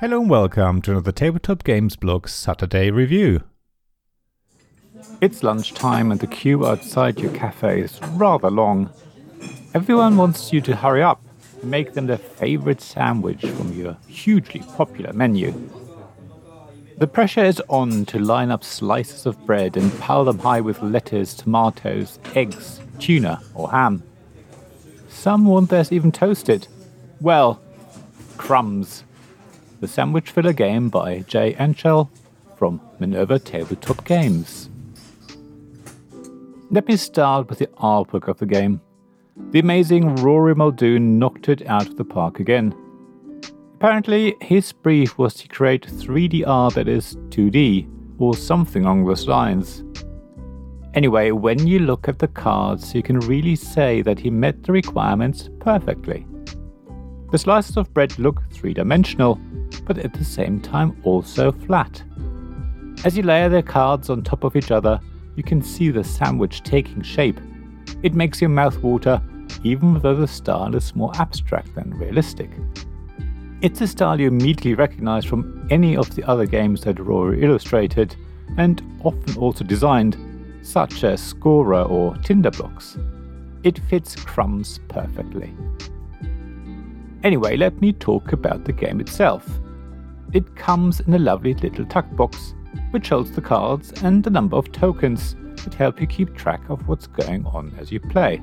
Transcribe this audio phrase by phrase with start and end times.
[0.00, 3.42] Hello and welcome to another Tabletop Games Blog Saturday review.
[5.20, 8.88] It's lunchtime and the queue outside your cafe is rather long.
[9.74, 11.22] Everyone wants you to hurry up
[11.60, 15.52] and make them their favorite sandwich from your hugely popular menu.
[16.96, 20.80] The pressure is on to line up slices of bread and pile them high with
[20.80, 24.02] lettuce, tomatoes, eggs, tuna, or ham.
[25.10, 26.68] Some want theirs even toasted.
[27.20, 27.60] Well,
[28.38, 29.04] crumbs.
[29.80, 32.10] The Sandwich Filler Game by Jay Antscherl
[32.58, 34.68] from Minerva Tabletop Games.
[36.70, 38.82] Let me start with the artwork of the game.
[39.52, 42.74] The amazing Rory Muldoon knocked it out of the park again.
[43.76, 47.88] Apparently, his brief was to create 3D art that is 2D,
[48.18, 49.82] or something along those lines.
[50.92, 54.72] Anyway, when you look at the cards, you can really say that he met the
[54.72, 56.26] requirements perfectly.
[57.30, 59.38] The slices of bread look three dimensional,
[59.84, 62.02] but at the same time also flat.
[63.04, 65.00] As you layer the cards on top of each other,
[65.36, 67.40] you can see the sandwich taking shape.
[68.02, 69.22] It makes your mouth water,
[69.62, 72.50] even though the style is more abstract than realistic.
[73.62, 78.16] It's a style you immediately recognize from any of the other games that Rory illustrated,
[78.56, 80.16] and often also designed,
[80.62, 82.98] such as Skora or Tinderblox.
[83.62, 85.54] It fits Crumbs perfectly.
[87.22, 89.46] Anyway, let me talk about the game itself.
[90.32, 92.54] It comes in a lovely little tuck box,
[92.92, 96.86] which holds the cards and a number of tokens that help you keep track of
[96.88, 98.40] what's going on as you play.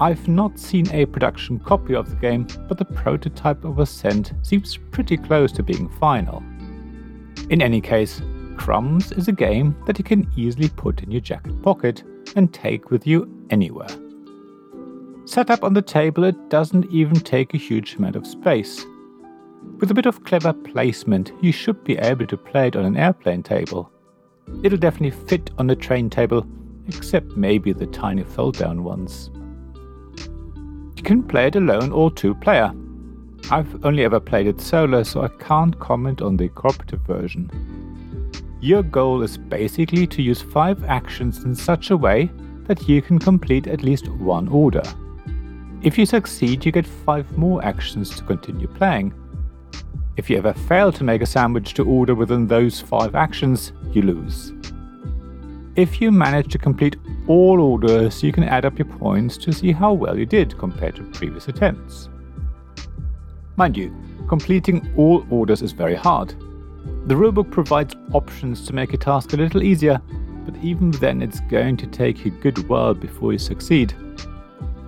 [0.00, 4.32] I've not seen a production copy of the game, but the prototype that was sent
[4.42, 6.42] seems pretty close to being final.
[7.50, 8.22] In any case,
[8.56, 12.04] Crumbs is a game that you can easily put in your jacket pocket
[12.36, 13.88] and take with you anywhere.
[15.28, 18.86] Set up on the table, it doesn't even take a huge amount of space,
[19.78, 22.96] with a bit of clever placement, you should be able to play it on an
[22.96, 23.92] airplane table.
[24.62, 26.46] It'll definitely fit on a train table,
[26.88, 29.30] except maybe the tiny fold down ones.
[30.96, 32.72] You can play it alone or two player.
[33.50, 37.50] I've only ever played it solo, so I can't comment on the cooperative version.
[38.60, 42.30] Your goal is basically to use 5 actions in such a way
[42.64, 44.82] that you can complete at least one order.
[45.80, 49.14] If you succeed, you get 5 more actions to continue playing.
[50.16, 54.02] If you ever fail to make a sandwich to order within those five actions, you
[54.02, 54.52] lose.
[55.76, 56.96] If you manage to complete
[57.28, 60.96] all orders, you can add up your points to see how well you did compared
[60.96, 62.08] to previous attempts.
[63.54, 63.94] Mind you,
[64.28, 66.30] completing all orders is very hard.
[67.06, 70.00] The rulebook provides options to make a task a little easier,
[70.44, 73.94] but even then it's going to take you a good while before you succeed.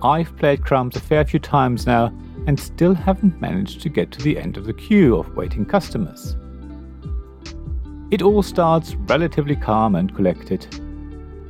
[0.03, 2.13] I've played Crumbs a fair few times now,
[2.47, 6.35] and still haven't managed to get to the end of the queue of waiting customers.
[8.09, 10.67] It all starts relatively calm and collected.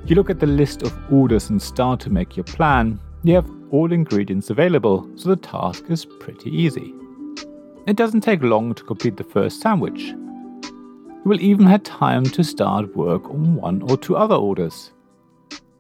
[0.05, 2.99] You look at the list of orders and start to make your plan.
[3.23, 6.93] You have all ingredients available, so the task is pretty easy.
[7.87, 10.01] It doesn't take long to complete the first sandwich.
[10.01, 14.91] You will even have time to start work on one or two other orders.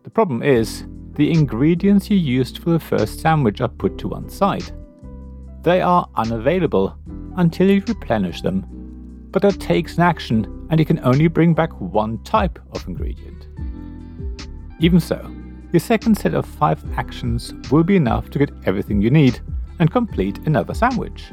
[0.03, 0.85] The problem is,
[1.21, 4.71] the ingredients you used for the first sandwich are put to one side.
[5.61, 6.97] They are unavailable
[7.37, 8.65] until you replenish them,
[9.29, 13.49] but that takes an action and you can only bring back one type of ingredient.
[14.79, 15.31] Even so,
[15.71, 19.41] your second set of 5 actions will be enough to get everything you need
[19.77, 21.25] and complete another sandwich.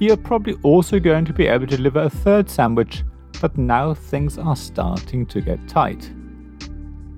[0.00, 3.04] You're probably also going to be able to deliver a third sandwich,
[3.40, 6.12] but now things are starting to get tight.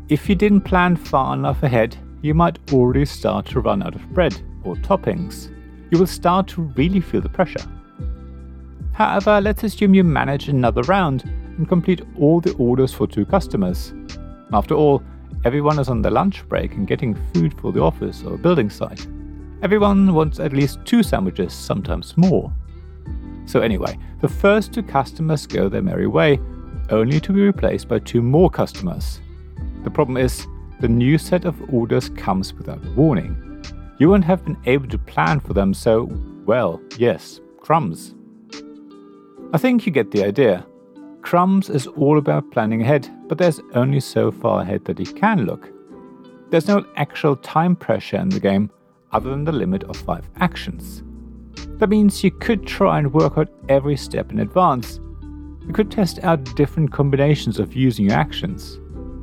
[0.09, 4.09] If you didn't plan far enough ahead, you might already start to run out of
[4.13, 5.51] bread or toppings
[5.91, 7.65] you will start to really feel the pressure.
[8.93, 11.25] However, let's assume you manage another round
[11.57, 13.93] and complete all the orders for two customers.
[14.53, 15.03] After all,
[15.45, 19.07] everyone is on their lunch break and getting food for the office or building site.
[19.63, 22.53] Everyone wants at least two sandwiches, sometimes more.
[23.47, 26.39] So, anyway, the first two customers go their merry way,
[26.91, 29.21] only to be replaced by two more customers.
[29.89, 30.47] The problem is,
[30.81, 33.65] the new set of orders comes without warning
[33.99, 36.11] you won't have been able to plan for them, so,
[36.45, 38.15] well, yes, crumbs.
[39.55, 40.67] I think you get the idea.
[41.23, 45.47] Crumbs is all about planning ahead, but there's only so far ahead that you can
[45.47, 45.73] look.
[46.51, 48.71] There's no actual time pressure in the game,
[49.13, 51.03] other than the limit of 5 actions.
[51.79, 55.01] That means you could try and work out every step in advance.
[55.67, 58.79] You could test out different combinations of using your actions.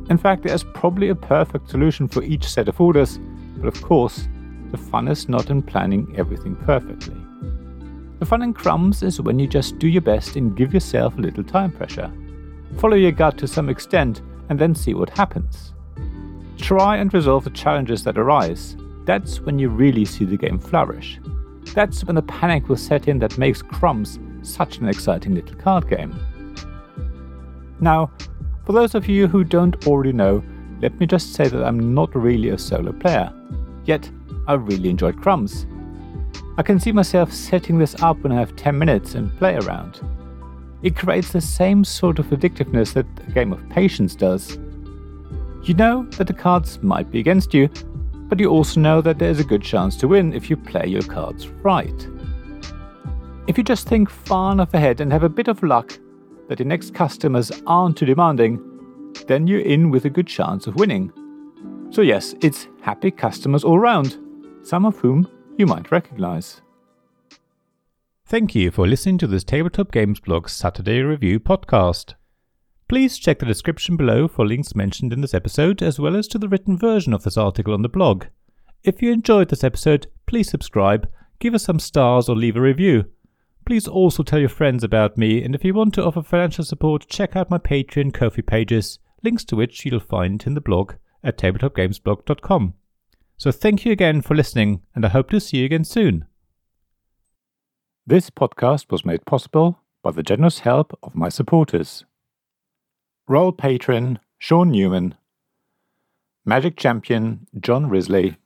[0.10, 3.20] In fact, there's probably a perfect solution for each set of orders,
[3.58, 4.28] but of course,
[4.72, 7.16] the fun is not in planning everything perfectly.
[8.20, 11.22] The fun in crumbs is when you just do your best and give yourself a
[11.22, 12.12] little time pressure.
[12.78, 15.74] Follow your gut to some extent and then see what happens.
[16.58, 18.78] Try and resolve the challenges that arise.
[19.06, 21.20] That's when you really see the game flourish.
[21.74, 25.90] That's when the panic will set in that makes Crumbs such an exciting little card
[25.90, 26.18] game.
[27.82, 28.12] Now,
[28.66, 30.44] for those of you who don't already know,
[30.82, 33.32] let me just say that I'm not really a solo player.
[33.86, 34.10] Yet,
[34.48, 35.66] I really enjoyed Crumbs.
[36.58, 40.02] I can see myself setting this up when I have 10 minutes and play around.
[40.82, 44.58] It creates the same sort of addictiveness that a game of patience does.
[45.64, 47.70] You know that the cards might be against you,
[48.28, 51.02] but you also know that there's a good chance to win if you play your
[51.04, 52.08] cards right.
[53.48, 56.00] If you just think far enough ahead and have a bit of luck
[56.48, 60.76] that your next customers aren't too demanding, then you're in with a good chance of
[60.76, 61.12] winning.
[61.90, 64.18] So, yes, it's happy customers all round,
[64.64, 65.28] some of whom
[65.58, 66.62] you might recognize.
[68.28, 72.16] Thank you for listening to this Tabletop Games Blog Saturday Review podcast.
[72.88, 76.38] Please check the description below for links mentioned in this episode, as well as to
[76.38, 78.26] the written version of this article on the blog.
[78.84, 81.10] If you enjoyed this episode, please subscribe,
[81.40, 83.06] give us some stars, or leave a review.
[83.66, 87.08] Please also tell your friends about me, and if you want to offer financial support,
[87.08, 91.38] check out my Patreon Ko-fi pages, links to which you'll find in the blog at
[91.40, 92.76] tabletopgamesblog.com.
[93.38, 96.26] So thank you again for listening, and I hope to see you again soon.
[98.06, 102.06] This podcast was made possible by the generous help of my supporters.
[103.28, 105.16] Royal Patron Sean Newman,
[106.46, 108.38] Magic Champion John Risley,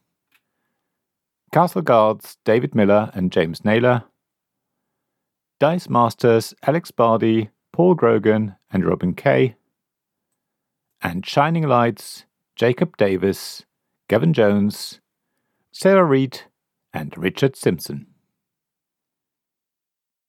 [1.52, 4.06] Castle Guards David Miller and James Naylor,
[5.60, 9.56] Dice Masters Alex Bardi, Paul Grogan, and Robin Kay,
[11.02, 12.24] and Shining Lights
[12.56, 13.66] Jacob Davis,
[14.08, 15.02] Gavin Jones,
[15.74, 16.44] Sarah Reed,
[16.94, 18.08] and Richard Simpson.